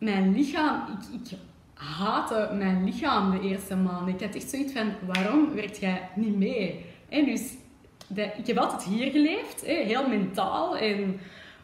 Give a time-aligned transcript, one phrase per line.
[0.00, 1.38] mijn lichaam, ik, ik
[1.74, 4.14] haatte mijn lichaam de eerste maanden.
[4.14, 6.84] Ik had echt zoiets van, waarom werkt jij niet mee?
[7.08, 7.54] En dus,
[8.14, 10.76] ik heb altijd hier geleefd, heel mentaal.
[10.76, 11.20] En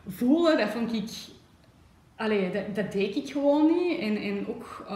[0.08, 1.10] voelen, dat vond ik...
[2.16, 3.98] Allee, dat, dat deed ik gewoon niet.
[3.98, 4.86] En, en ook...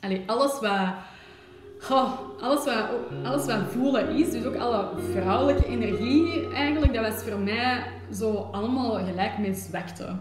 [0.00, 0.94] Allee, alles wat...
[2.40, 2.88] Alles, wat,
[3.24, 8.48] alles wat voelen is, dus ook alle vrouwelijke energie eigenlijk, dat was voor mij zo
[8.52, 10.16] allemaal gelijk met zwakte.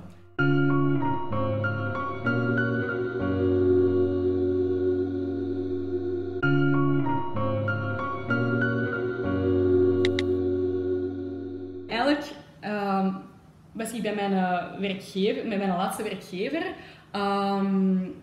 [14.05, 16.63] Bij mijn uh, werkgever, met mijn laatste werkgever
[17.15, 18.13] um,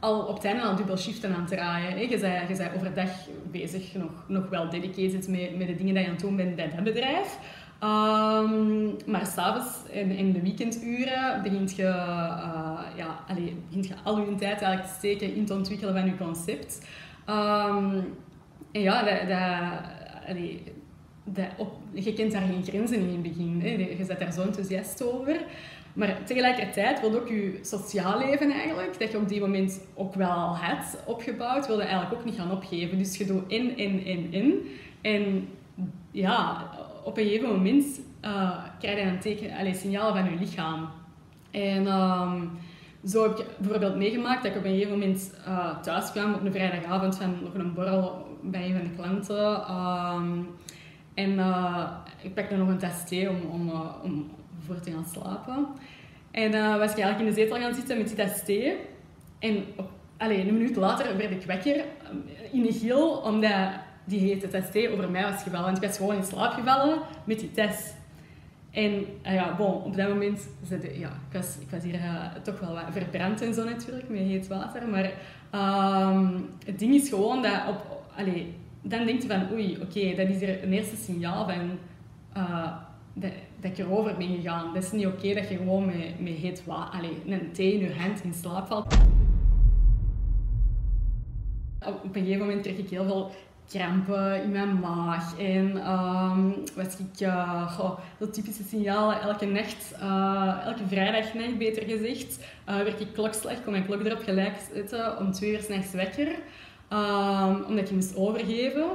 [0.00, 1.98] al op het einde al dubbel shiften aan het draaien.
[1.98, 3.10] Je, bent, je overdag
[3.50, 6.56] bezig, nog, nog wel dedicated met, met de dingen die je aan het doen bent
[6.56, 7.38] bij dat bedrijf.
[7.82, 13.24] Um, maar s'avonds in, in de weekenduren begint je, uh, ja,
[13.68, 16.86] begint je al je tijd eigenlijk te steken in het ontwikkelen van je concept.
[17.28, 18.16] Um,
[18.72, 20.36] en ja, dat, dat,
[21.92, 23.60] je kent daar geen grenzen in het begin.
[23.60, 23.68] Hè.
[23.68, 25.40] Je bent daar zo enthousiast over.
[25.92, 30.30] Maar tegelijkertijd wil ook je sociaal leven eigenlijk, dat je op die moment ook wel
[30.30, 32.98] al hebt opgebouwd, wil je eigenlijk ook niet gaan opgeven.
[32.98, 34.68] Dus je doet in, in, in, in.
[35.00, 35.48] En
[36.10, 36.70] ja,
[37.04, 40.88] op een gegeven moment uh, krijg je een teken, allez, signaal van je lichaam.
[41.50, 42.50] En um,
[43.04, 46.44] zo heb ik bijvoorbeeld meegemaakt dat ik op een gegeven moment uh, thuis kwam op
[46.44, 49.74] een vrijdagavond van nog een borrel bij een van de klanten.
[49.74, 50.48] Um,
[51.18, 51.90] en uh,
[52.22, 54.30] ik pakte nog een thee om, om, uh, om
[54.66, 55.66] voor te gaan slapen.
[56.30, 58.76] En uh, was ik eigenlijk in de zetel gaan zitten met die thee.
[59.38, 59.64] En
[60.16, 61.84] allez, een minuut later werd ik wekker
[62.52, 63.70] in een gil, omdat
[64.04, 65.64] die hete thee over mij was gevallen.
[65.64, 67.96] Want ik was gewoon in slaap gevallen met die test.
[68.70, 70.48] En ja, bon, op dat moment,
[70.92, 72.00] ja, ik, was, ik was hier
[72.42, 74.88] toch wel wat verbrand en zo natuurlijk, met heet water.
[74.88, 75.10] Maar
[76.12, 77.96] um, het ding is gewoon dat op...
[78.16, 78.42] Allez,
[78.88, 81.78] dan denk je van, oei, oké, dat is er een eerste signaal van
[82.36, 82.72] uh,
[83.12, 84.74] dat, dat ik erover ben gegaan.
[84.74, 87.98] Dat is niet oké dat je gewoon met, met heet water, een thee in je
[87.98, 88.94] hand in slaap valt.
[91.84, 93.30] Op een gegeven moment kreeg ik heel veel
[93.68, 95.38] krampen in mijn maag.
[95.38, 97.28] En um, was ik,
[97.68, 103.62] goh, dat typische signalen elke nacht, uh, elke vrijdagnacht beter gezegd, uh, werd ik klokslag,
[103.62, 106.28] kon mijn klok erop gelijk zetten om twee uur s'nachts wekker.
[106.92, 108.86] Um, omdat je moest overgeven.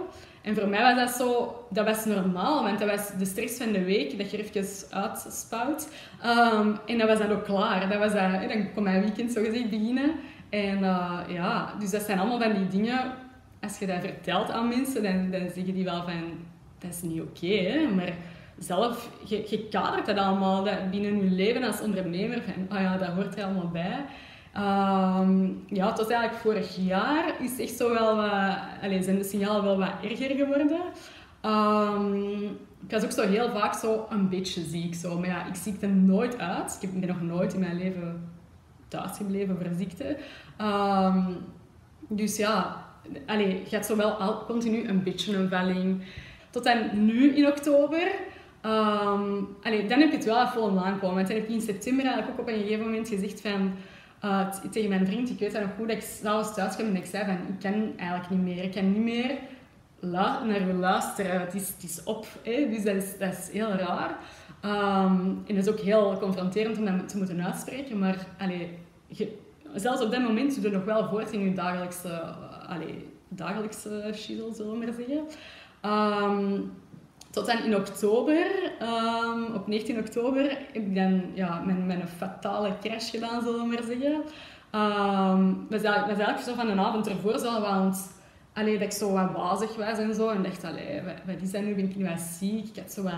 [0.42, 3.72] En voor mij was dat zo, dat was normaal, want dat was de stress van
[3.72, 5.94] de week, dat je even uitspuit.
[6.26, 7.90] Um, en dat was dan ook klaar.
[7.90, 10.12] Dat was dat, dan kon mijn weekend zo gezegd beginnen.
[10.50, 13.14] En uh, ja, dus dat zijn allemaal van die dingen,
[13.62, 16.24] als je dat vertelt aan mensen, dan, dan zeggen die wel van,
[16.80, 18.14] dat is niet oké, maar
[18.58, 22.98] zelf, je, je kadert dat allemaal dat binnen je leven als ondernemer, van, oh ja,
[22.98, 24.06] dat hoort er allemaal bij.
[24.58, 29.24] Um, ja, het was eigenlijk vorig jaar is echt zo wel wat, allez, zijn de
[29.24, 30.82] signalen wel wat erger geworden.
[31.46, 32.44] Um,
[32.86, 34.96] ik was ook zo heel vaak zo een beetje ziek.
[34.96, 35.20] Zo.
[35.20, 36.78] Maar ja, ik ziekte nooit uit.
[36.82, 38.30] Ik ben nog nooit in mijn leven
[38.88, 40.18] thuis gebleven voor ziekte.
[40.62, 41.38] Um,
[42.08, 42.86] dus ja,
[43.26, 46.04] allez, je hebt zo wel al, continu een beetje een velling.
[46.50, 48.12] Tot en nu in oktober.
[48.66, 51.16] Um, allez, dan heb je het wel vol aankomen.
[51.16, 53.72] Want dan heb je in september eigenlijk ook op een gegeven moment gezegd van
[54.26, 57.06] uh, tegen mijn vriend, ik weet nog goed, dat ik s'avonds thuis kwam en ik
[57.06, 58.64] zei van, ik kan eigenlijk niet meer.
[58.64, 59.38] Ik kan niet meer
[60.12, 61.40] naar u luisteren.
[61.40, 62.26] Het is, het is op.
[62.44, 62.70] Hè?
[62.70, 64.18] Dus dat is, dat is heel raar.
[64.66, 68.00] Um, en dat is ook heel confronterend om dat te moeten uitspreken.
[68.00, 68.78] Maar allee,
[69.76, 72.22] zelfs op dat moment doe je nog wel voort in je dagelijkse,
[72.68, 75.28] allee, dagelijkse shizzle, zullen we maar zeggen.
[75.86, 76.72] Um,
[77.34, 78.46] tot dan in oktober,
[78.82, 83.66] um, op 19 oktober, heb ik dan ja, mijn, mijn fatale crash gedaan, zullen we
[83.66, 84.24] maar zeggen.
[84.76, 88.12] Um, dat, is eigenlijk, zo van een avond ervoor zo, want
[88.54, 90.30] allee, dat ik zo wat wazig was en zo.
[90.30, 91.76] En dacht, allee, wat, wat is dat nu?
[91.76, 92.68] Ben ik nu wat ziek?
[92.68, 93.14] Ik had zo wat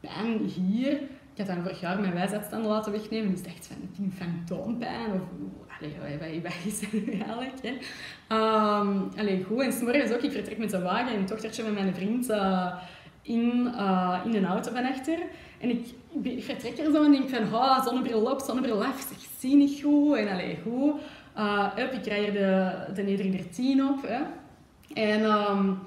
[0.00, 0.92] pijn hier.
[1.34, 3.30] Ik had dan vorig jaar mijn wijsheidstanden laten wegnemen.
[3.30, 5.12] Dus ik dacht van, ik heb fantoompijn.
[5.12, 5.20] Of,
[5.78, 7.52] allee, wat, wat is dat nu eigenlijk?
[7.62, 7.74] Hè?
[9.18, 9.60] Allee, goed.
[9.60, 12.30] En s'morgens ook, ik vertrek met de wagen en een dochtertje met mijn vriend...
[12.30, 12.74] Uh,
[13.22, 15.18] in, uh, in een auto van achter.
[15.60, 15.86] En ik,
[16.22, 19.10] ik vertrek er zo en denk van, oh, zonnebril op, zonnebril af.
[19.10, 20.16] Ik zie niet goed.
[20.16, 21.00] En allee, goed.
[21.38, 24.02] Uh, up, ik krijg er de, de nederigder 10 op.
[24.02, 24.20] Hè.
[24.94, 25.78] En um,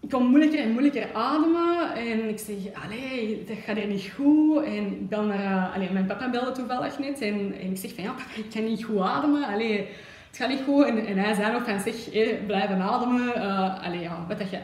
[0.00, 1.94] ik kom moeilijker en moeilijker ademen.
[1.94, 4.64] En ik zeg, allee, dat gaat er niet goed.
[4.64, 5.72] En ik bel naar...
[5.74, 7.20] Allee, mijn papa belde toevallig net.
[7.20, 9.44] En, en ik zeg van, ja, papa, ik kan niet goed ademen.
[9.44, 9.88] Allee,
[10.30, 10.84] het gaat niet goed.
[10.84, 13.32] En, en hij zei nog van, zeg, hey, blijven ademen.
[13.36, 14.58] Uh, allee, ja, wat dat je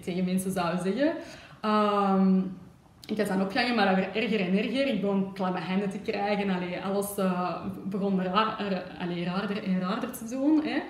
[0.00, 1.12] tegen mensen zou zeggen.
[1.64, 2.58] Um,
[3.06, 4.86] ik was dan opgegangen, maar dat werd erger en erger.
[4.86, 6.50] Ik begon klamme handen te krijgen.
[6.50, 10.62] Allee, alles uh, begon raar, er, raarder en raarder te doen.
[10.64, 10.82] Hè.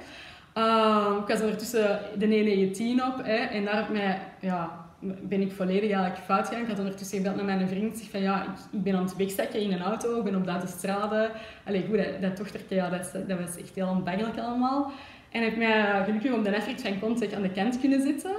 [0.55, 3.25] Uh, ik was ondertussen de 119 op.
[3.25, 6.63] Hè, en daar mij, ja, ben ik volledig eigenlijk fout gegaan.
[6.63, 7.99] Ik had ondertussen gebeld naar mijn vriend.
[7.99, 10.19] Zeg van ja, ik, ben aan het wegzakken in een auto.
[10.19, 11.31] Ik ben op de autostrade.
[11.65, 12.91] Allee, goed, dat, dat ja,
[13.27, 14.93] dat, was echt heel onbangelijk allemaal.
[15.31, 18.37] En heeft mij gelukkig op de afrit van Contact aan de kant kunnen zitten.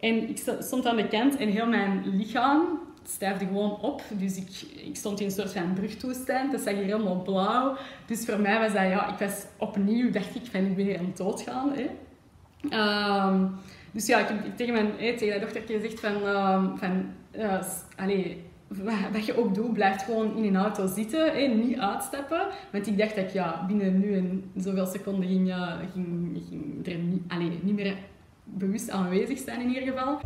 [0.00, 4.02] En ik stond aan de kant en heel mijn lichaam stijfde gewoon op.
[4.10, 4.48] Dus ik,
[4.84, 6.52] ik stond in een soort van brugtoestand.
[6.52, 7.76] Dat zag hier helemaal blauw.
[8.06, 11.04] Dus voor mij was dat, ja, ik was opnieuw, dacht ik, ik ben hier aan
[11.04, 11.72] het doodgaan.
[11.72, 11.86] Hè.
[12.62, 13.54] Um,
[13.92, 17.06] dus ja, ik heb tegen, mijn, hè, tegen dat dochtertje gezegd van, um, van
[17.36, 17.62] uh,
[17.96, 18.44] allee,
[19.12, 22.46] wat je ook doet, blijf gewoon in een auto zitten, hè, niet uitstappen.
[22.72, 26.86] Want ik dacht dat ik ja, binnen nu en zoveel seconden ging, uh, ging, ging
[26.86, 27.96] er niet, allee, niet meer
[28.44, 30.20] bewust aanwezig zijn in ieder geval.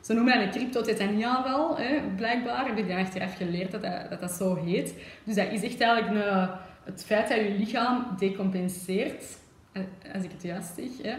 [0.00, 2.66] Ze noemen dat een cryptotetania wel, hè, blijkbaar.
[2.66, 4.94] Heb ik dan achteraf geleerd dat, dat dat zo heet.
[5.24, 6.48] Dus dat is echt eigenlijk een,
[6.90, 9.38] het feit dat je lichaam decompenseert,
[9.72, 9.82] eh,
[10.14, 11.12] als ik het juist zeg.
[11.12, 11.16] Hè.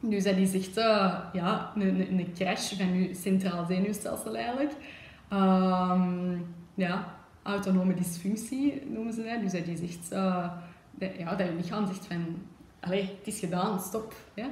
[0.00, 0.74] Dus dat is echt
[1.32, 4.72] ja, een, een, crash van je centraal zenuwstelsel eigenlijk.
[5.32, 9.40] Um, ja, autonome dysfunctie noemen ze dat.
[9.40, 10.08] Dus dat is echt...
[11.18, 12.24] Ja, dat je lichaam zegt van...
[12.80, 14.14] Allee, het is gedaan, stop.
[14.34, 14.48] Ja.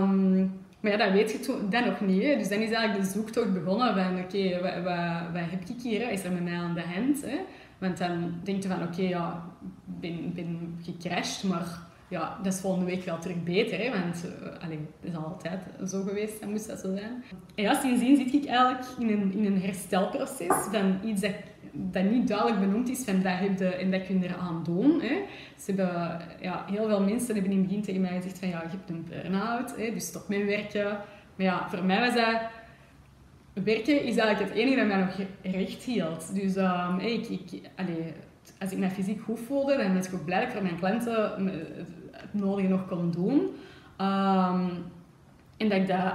[0.00, 0.52] Um,
[0.82, 2.22] maar ja, dat weet je dat nog niet.
[2.22, 2.36] Hè.
[2.36, 5.82] Dus dan is eigenlijk de zoektocht begonnen van, oké, okay, wat, wat, wat, heb ik
[5.82, 6.10] hier?
[6.10, 7.22] Is er met mij aan de hand?
[7.22, 7.38] Hè?
[7.82, 11.66] Want dan denk je van, oké, ja, ik ben, ben gecrashed, maar
[12.08, 13.78] ja, dat is volgende week wel terug beter.
[13.78, 13.90] Hè?
[13.90, 17.24] Want uh, allee, dat is altijd zo geweest, dan moest dat zo zijn.
[17.54, 21.34] En ja, sindsdien zit ik eigenlijk in een, in een herstelproces van iets dat
[21.72, 25.00] dat niet duidelijk benoemd is van dat heb je en dat kun je eraan doen.
[25.00, 25.22] Hè.
[25.56, 28.62] Ze hebben, ja, heel veel mensen hebben in het begin tegen mij gezegd van ja,
[28.62, 30.98] je hebt een burn-out, dus stop met werken.
[31.36, 32.40] Maar ja, voor mij was dat...
[33.52, 36.34] Werken is eigenlijk het enige dat mij nog recht hield.
[36.34, 37.60] Dus um, ik,
[38.58, 40.78] als ik mij fysiek goed voelde, dan was ik ook blij dat ik voor mijn
[40.78, 41.46] klanten
[42.10, 43.38] het nodige nog kon doen.
[44.00, 44.84] Um,
[45.56, 46.14] en dat ik dat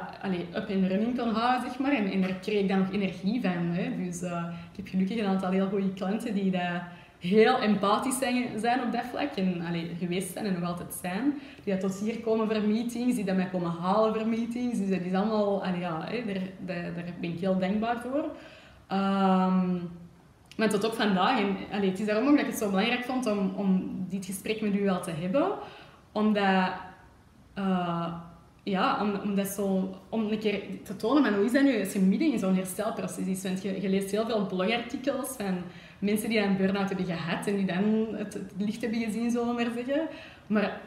[0.56, 1.92] up in running kon houden, zeg maar.
[1.92, 3.68] En, en daar kreeg ik dan nog energie van.
[3.72, 4.04] Hè.
[4.04, 6.82] Dus uh, ik heb gelukkig een aantal heel goede klanten die dat
[7.20, 9.32] heel empathisch zijn, zijn op dat vlak.
[9.36, 11.40] En allee, geweest zijn en nog altijd zijn.
[11.64, 14.78] Die dat tot hier komen voor meetings, die dat mij komen halen voor meetings.
[14.78, 15.66] Dus dat is allemaal...
[15.66, 18.24] Allee, ja, daar, daar, ben ik heel dankbaar voor.
[18.98, 19.90] Um,
[20.58, 21.40] maar tot op vandaag.
[21.72, 24.62] En, het is daarom ook dat ik het zo belangrijk vond om, om dit gesprek
[24.62, 25.52] met u wel te hebben.
[26.12, 26.72] Omdat...
[27.58, 28.14] Uh,
[28.70, 31.80] ja, om, om, dat zo, om een keer te tonen van hoe is dat nu
[31.80, 33.44] als je midden in zo'n herstelproces is.
[33.44, 35.62] Want je, leest heel veel blogartikels van
[36.00, 39.64] mensen die een burn-out hebben gehad en die dan het, licht hebben gezien, zullen we
[39.64, 40.08] maar zeggen.
[40.48, 40.82] Maar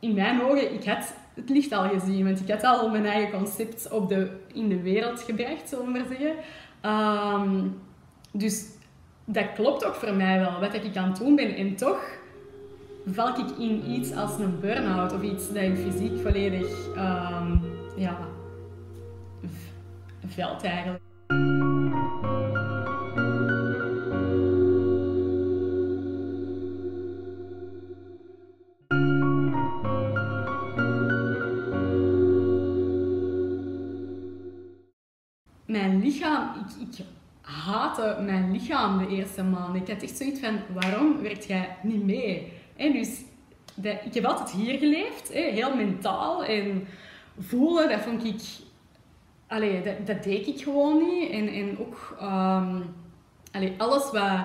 [0.00, 3.38] in mijn ogen, ik had het licht al gezien, want ik had al mijn eigen
[3.38, 6.34] concept op de, in de wereld gebracht, zullen we maar zeggen.
[7.42, 7.80] Um,
[8.32, 8.64] dus
[9.24, 11.56] dat klopt ook voor mij wel, wat ik aan het doen ben.
[11.56, 12.19] En toch
[13.06, 17.62] val ik in iets als een burn-out of iets dat je fysiek volledig um,
[17.96, 18.18] ja,
[20.26, 21.02] veld eigenlijk.
[35.66, 37.04] Mijn lichaam, ik, ik
[37.40, 39.82] haatte mijn lichaam de eerste maanden.
[39.82, 42.52] Ik had echt zoiets van, waarom werkt jij niet mee?
[42.80, 43.20] En dus
[44.04, 46.44] ik heb altijd hier geleefd, hè, heel mentaal.
[46.44, 46.86] En
[47.38, 48.42] voelen, dat vond ik...
[49.84, 51.30] Dat, dat deed ik gewoon niet.
[51.30, 52.16] En, en ook
[53.52, 54.40] allee, alles wat...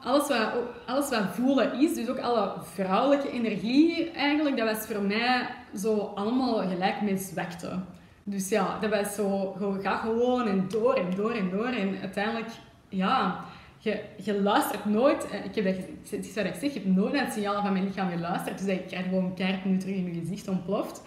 [0.00, 0.52] Alles, wat,
[0.86, 5.46] alles wat voelen is, dus ook alle vrouwelijke energie eigenlijk, dat was voor mij
[5.76, 7.78] zo allemaal gelijk met zwakte.
[8.24, 11.66] Dus ja, dat was zo, ga gewoon en door en door en door.
[11.66, 12.50] En uiteindelijk,
[12.88, 13.44] ja,
[13.82, 15.74] je, je luistert nooit, eh, ik heb dat,
[16.10, 18.58] het is wat ik zeg, je hebt nooit naar het signaal van mijn lichaam geluisterd.
[18.58, 21.02] Dus ik krijg gewoon keihard nu terug in je gezicht ontploft.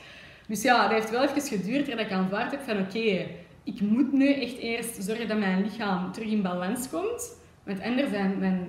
[0.48, 3.28] Dus ja, dat heeft wel even geduurd voordat ik aanvaard heb van oké,
[3.64, 7.38] ik moet nu echt eerst zorgen dat mijn lichaam terug in balans komt.
[7.64, 8.68] Want anders dan, dan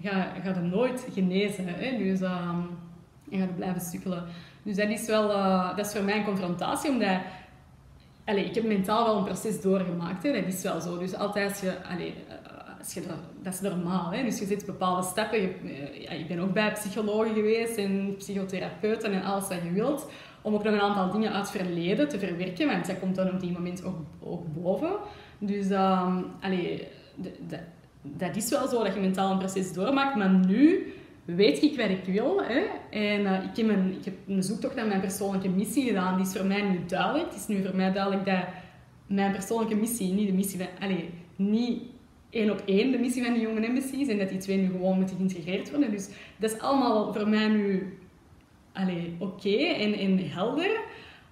[0.00, 1.64] ga, ga je nooit genezen.
[1.66, 1.98] Hè?
[1.98, 2.68] Dus um,
[3.28, 4.24] je gaat blijven sukkelen.
[4.62, 7.18] Dus dat is wel, uh, dat is voor mij een confrontatie, omdat
[8.24, 10.32] Allee, ik heb mentaal wel een proces doorgemaakt, hè.
[10.32, 10.98] dat is wel zo.
[10.98, 12.14] Dus altijd als je, allee,
[13.42, 14.12] dat is normaal.
[14.12, 14.22] Hè?
[14.22, 15.40] Dus je zet bepaalde stappen.
[15.40, 15.50] Je,
[16.00, 20.08] ja, ik ben ook bij psychologen geweest en psychotherapeuten en alles wat je wilt.
[20.42, 22.66] Om ook nog een aantal dingen uit het verleden te verwerken.
[22.66, 24.92] Want dat komt dan op die moment ook, ook boven.
[25.38, 26.88] Dus um, allee,
[28.02, 30.16] dat is wel zo dat je mentaal een proces doormaakt.
[30.16, 30.92] Maar nu
[31.24, 32.42] weet ik wat ik wil.
[32.42, 32.60] Hè?
[32.90, 36.16] En eh, ik, heb een, ik heb een zoektocht naar mijn persoonlijke missie gedaan.
[36.16, 37.24] Die is voor mij nu duidelijk.
[37.24, 38.44] Het is nu voor mij duidelijk dat
[39.06, 40.68] mijn persoonlijke missie, niet de missie van...
[40.80, 41.02] Allez,
[41.36, 41.82] niet
[42.34, 44.70] één op één de missie van de jonge embassy is en dat die twee nu
[44.70, 45.90] gewoon moeten geïntegreerd worden.
[45.90, 47.96] Dus dat is allemaal voor mij nu
[49.18, 50.80] oké en, en helder.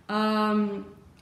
[0.07, 0.65] Ehm,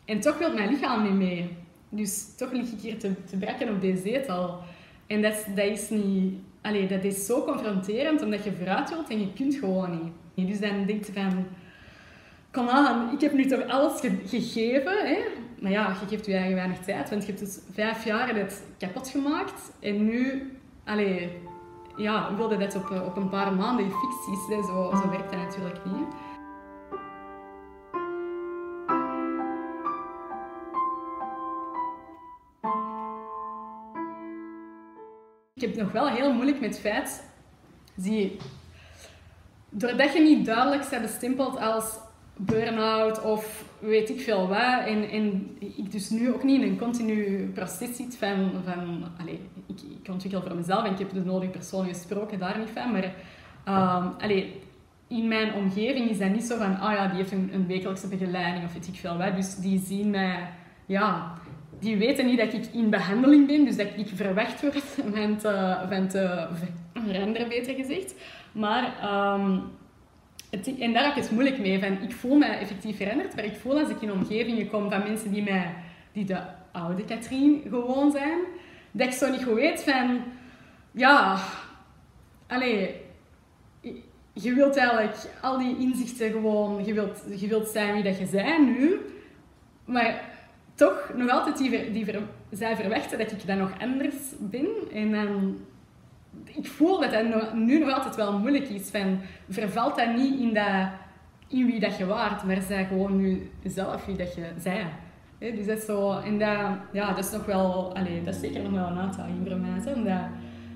[0.04, 1.48] en toch wil mijn lichaam niet mee.
[1.88, 4.58] Dus toch lig ik hier te, te op deze zetel.
[5.06, 6.34] En dat, dat is niet...
[6.62, 10.48] Allee, dat is zo confronterend, omdat je vooruit wilt en je kunt gewoon niet.
[10.48, 11.46] Dus dan denk je van...
[12.50, 15.06] Kom aan, ik heb nu toch alles gegeven.
[15.06, 15.18] Hè?
[15.60, 17.10] Maar ja, je geeft je eigen weinig tijd.
[17.10, 19.72] Want je hebt dus vijf jaar het kapot gemaakt.
[19.80, 20.52] En nu...
[20.84, 21.38] Allee,
[21.96, 24.46] ja, wilde dat op, op een paar maanden ficties.
[24.48, 24.62] Hè?
[24.62, 26.14] Zo, zo werkt dat natuurlijk niet.
[35.54, 37.24] Ik heb het nog wel heel moeilijk met het feit,
[37.96, 38.38] zie
[39.70, 41.98] doordat je niet duidelijk bent bestempeld als
[42.36, 47.50] burn-out of weet ik veel wat, en, ik dus nu ook niet in een continu
[47.54, 51.50] proces zit van, van allez, ik, ik ontwikkel voor mezelf en ik heb de nodige
[51.50, 53.14] persoon gesproken, daar niet van, maar
[53.68, 54.50] um,
[55.08, 58.08] in mijn omgeving is dat niet zo van, ah ja, die heeft een, een wekelijkse
[58.08, 60.48] begeleiding of weet ik veel wat, dus die zien mij,
[60.86, 61.34] ja,
[61.80, 64.82] die weten niet dat ik in behandeling ben, dus dat ik verwacht word
[65.14, 66.48] van te,
[66.92, 68.14] van veranderen, beter gezegd.
[68.52, 68.84] Maar,
[69.34, 69.62] um,
[70.50, 71.80] het, en daar heb ik het moeilijk mee.
[71.80, 75.02] Van, ik voel mij effectief veranderd, maar ik voel als ik in omgevingen kom van
[75.02, 75.74] mensen die, mij,
[76.12, 76.40] die de
[76.72, 78.38] oude Katrien gewoon zijn,
[78.90, 80.22] dat ik zo niet goed weet van,
[80.90, 81.38] ja,
[82.46, 82.94] allee,
[84.32, 88.26] je wilt eigenlijk al die inzichten gewoon, je wilt, je wilt zijn wie dat je
[88.26, 89.00] bent nu,
[89.84, 90.28] maar
[90.74, 92.06] toch nog altijd die, die
[92.50, 94.68] zij verwachten dat ik dan nog anders ben.
[94.92, 95.10] En
[96.44, 98.90] ik voel dat dat nu nog altijd wel moeilijk is.
[98.90, 99.18] Van,
[99.48, 100.88] vervalt dat niet in, dat,
[101.48, 104.86] in wie dat je waart, maar zij gewoon nu zelf wie dat je zij.
[105.38, 108.62] dus dat is zo, en dat, ja, dat is nog wel, allez, dat is zeker
[108.62, 109.94] nog wel een uitdaging voor mij.
[109.94, 110.22] Omdat,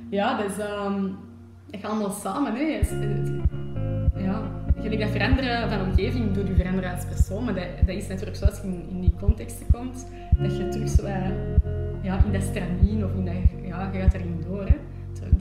[0.08, 2.54] ja, dat is, dat gaat allemaal samen.
[2.54, 2.80] Hè.
[4.20, 8.06] Ja gelijk dat veranderen van omgeving doet je veranderen als persoon, maar dat, dat is
[8.06, 10.06] natuurlijk zoals je in, die contexten komt,
[10.38, 11.06] dat je terug zo
[12.02, 13.34] ja, in dat stramien of in dat,
[13.66, 14.64] ja, je gaat erin door.
[14.64, 14.76] Hè.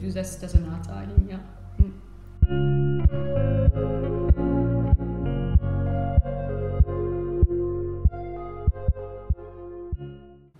[0.04, 1.40] Dus dat is, een uitdaging, ja.
[1.76, 1.90] Hm.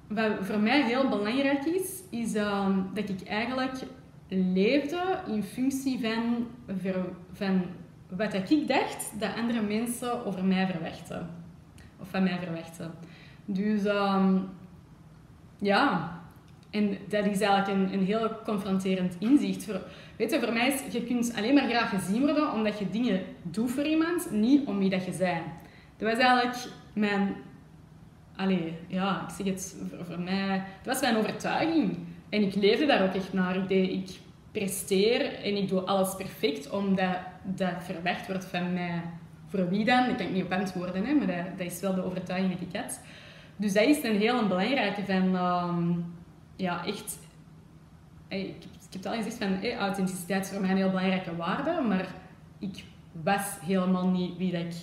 [0.08, 3.72] Wat voor mij heel belangrijk is, is uh, dat ik eigenlijk
[4.28, 6.46] leefde in functie van,
[7.32, 7.62] van
[8.08, 11.30] wat ik dacht dat andere mensen over mij verwachten.
[12.00, 12.90] Of van mij verwachten.
[13.44, 14.48] Dus um,
[15.58, 16.13] ja,
[16.74, 19.64] en dat is eigenlijk een, een heel confronterend inzicht.
[19.64, 19.80] Voor,
[20.16, 23.22] weet je, voor mij is, je kunt alleen maar graag gezien worden omdat je dingen
[23.42, 25.44] doet voor iemand, niet om wie dat je bent.
[25.96, 26.56] Dat was eigenlijk
[26.92, 27.34] mijn...
[28.36, 29.76] Allee, ja, ik zeg het
[30.06, 30.62] voor, mij...
[30.82, 31.98] Dat was mijn overtuiging.
[32.28, 33.56] En ik leefde daar ook echt naar.
[33.56, 34.08] Ik, deed, ik
[34.52, 39.02] presteer en ik doe alles perfect omdat dat verwacht wordt van mij.
[39.48, 40.06] Voor wie dan?
[40.06, 42.68] Dat kan ik niet op antwoorden, hè, maar dat, dat is wel de overtuiging die
[42.68, 43.00] ik had.
[43.56, 46.04] Dus dat is een heel belangrijke van, um,
[46.56, 47.18] ja, echt,
[48.28, 48.54] ik,
[48.90, 52.14] heb het al gezegd van, authenticiteit is voor mij een heel belangrijke waarde, maar
[52.58, 52.84] ik
[53.22, 54.74] was helemaal niet wie dat ik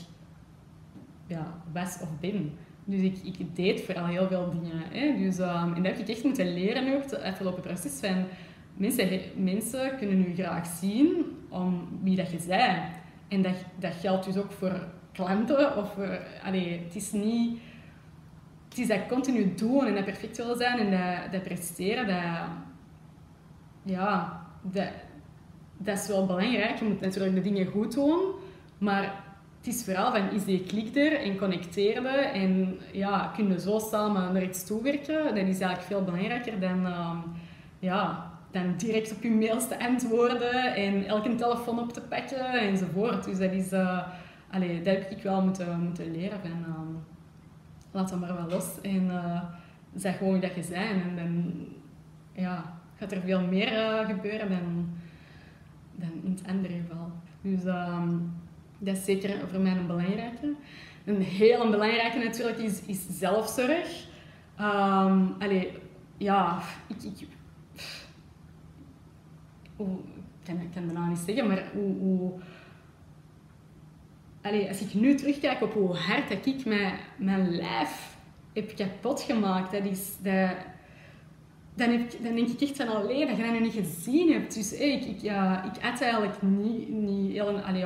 [1.28, 2.58] ja, was of ben.
[2.86, 4.82] Dus ik, ik deed vooral heel veel dingen.
[4.92, 5.18] Hè.
[5.18, 8.26] Dus, um, en dat heb ik echt moeten leren nu, het afgelopen proces van
[8.74, 12.82] mensen, mensen kunnen nu graag zien om wie dat je bent.
[13.28, 15.78] En dat, dat geldt dus ook voor klanten.
[15.78, 17.60] Of voor, het is niet...
[18.72, 22.08] Het is dat continu doen en dat perfect willen zijn en dat, dat presteren.
[22.08, 22.48] Dat,
[23.84, 24.88] ja, dat,
[25.78, 26.80] dat is wel belangrijk.
[26.80, 28.20] Je moet natuurlijk de dingen goed doen.
[28.78, 29.24] Maar
[29.58, 34.34] het is vooral van, is die klik er en connecteerde en ja, kunnen zo samen
[34.34, 35.24] naar iets toewerken.
[35.24, 37.24] Dat is eigenlijk veel belangrijker dan um,
[37.80, 43.24] ja, dan direct op je mails te antwoorden en elke telefoon op te pakken enzovoort.
[43.24, 44.08] Dus dat is, uh,
[44.52, 46.80] allee, dat heb ik wel moeten, moeten leren uh,
[47.92, 49.42] laat dat maar wel los en uh,
[49.96, 51.54] zeg gewoon wie dat je bent en dan
[52.44, 54.90] ja, gaat er veel meer uh, gebeuren dan,
[55.96, 57.12] dan in het andere geval.
[57.42, 58.34] Dus um,
[58.78, 60.54] dat is zeker voor mij een belangrijke.
[61.06, 64.06] Een heel belangrijke natuurlijk is, is zelfzorg.
[64.60, 65.72] Um, allee,
[66.18, 67.28] ja, ik, ik
[69.76, 69.98] hoe,
[70.44, 72.40] ik kan, het nou niet zeggen, maar hoe, hoe
[74.42, 78.16] Als ik nu terugkijk op hoe hard dat ik mijn, mijn lijf
[78.54, 80.50] heb kapot gemaakt, dat is, dat,
[81.74, 84.54] dan, heb dan denk ik echt van alleen dat je dat nog niet gezien hebt.
[84.54, 87.60] Dus hey, ik, ik, ja, ik eigenlijk niet, niet heel...
[87.60, 87.86] Allee,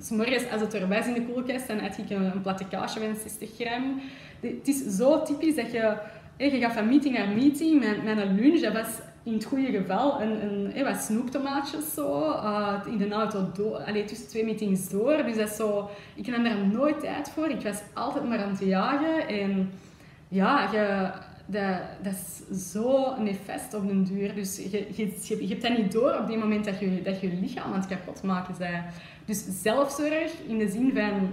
[0.00, 2.68] s morgens als het erbij is in de koelkast, dan eet ik een, een platte
[2.68, 4.00] kaasje van 60 gram.
[4.40, 5.96] Het is zo typisch dat je...
[6.36, 7.80] Hey, je gaat van meeting naar meeting.
[7.80, 12.20] Mijn, mijn lunch, dat was in het goede geval een, een, hey, wat snoeptomaatjes zo.
[12.22, 15.16] Uh, in de auto allee, tussen twee meetings door.
[15.24, 15.90] Dus dat zo...
[16.14, 17.48] Ik nam daar nooit tijd voor.
[17.48, 19.28] Ik was altijd maar aan het jagen.
[19.28, 19.70] En
[20.28, 21.10] ja, je
[21.50, 24.34] dat, dat is zo nefest op den duur.
[24.34, 27.28] Dus je, je, je, hebt dat niet door op die moment dat je dat je
[27.40, 28.84] lichaam aan het kapot maken bent.
[29.24, 31.32] Dus zelfzorg in de zin van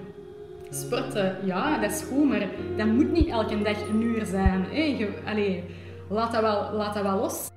[0.70, 4.66] sporten, ja, dat is goed, maar dat moet niet elke dag een uur zijn.
[4.70, 5.62] Hey, je, allez,
[6.10, 7.56] laat, dat wel, laat dat wel los.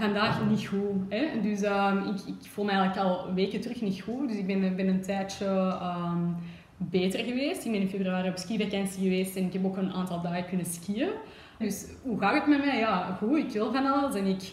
[0.00, 1.02] Vandaag niet goed.
[1.08, 1.40] Hè?
[1.42, 4.28] Dus um, ik, ik, voel me eigenlijk al weken terug niet goed.
[4.28, 6.36] Dus ik ben, ben een tijdje um,
[6.76, 7.64] beter geweest.
[7.64, 10.66] Ik ben in februari op skivakantie geweest en ik heb ook een aantal dagen kunnen
[10.66, 11.08] skiën.
[11.58, 12.78] Dus hoe gaat het met mij?
[12.78, 13.38] Ja, goed.
[13.38, 14.52] Ik wil van alles en ik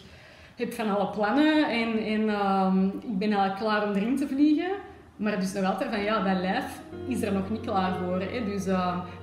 [0.56, 1.70] heb van alle plannen.
[1.70, 4.72] En, en um, ik ben eigenlijk klaar om erin te vliegen.
[5.16, 8.22] Maar dus nog altijd van, ja, dat lijf is er nog niet klaar voor.
[8.22, 8.46] Hè?
[8.46, 8.63] Dus,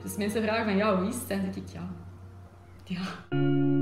[0.02, 1.28] dus mensen vragen van, ja, hoe is het?
[1.28, 1.88] Dan denk ik, ja...
[2.84, 3.73] Ja...